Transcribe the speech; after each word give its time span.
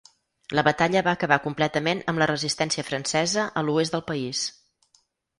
La 0.59 0.61
batalla 0.67 1.01
va 1.07 1.11
acabar 1.17 1.35
completament 1.43 2.01
amb 2.13 2.21
la 2.23 2.27
resistència 2.31 2.85
francesa 2.87 3.43
a 3.61 3.63
l'oest 3.67 3.97
del 3.97 4.03
país. 4.09 4.41